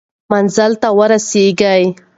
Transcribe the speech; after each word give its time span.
منزل 0.31 0.71
ته 0.81 0.87
ورسېږئ. 0.97 1.83